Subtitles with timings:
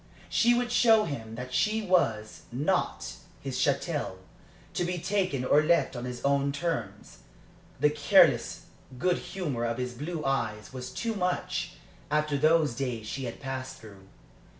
[0.29, 4.17] She would show him that she was not his chattel,
[4.73, 7.19] to be taken or left on his own terms.
[7.79, 8.65] The, careless
[8.97, 11.73] good humor of his blue eyes was too much,
[12.09, 14.07] after those days she had passed through.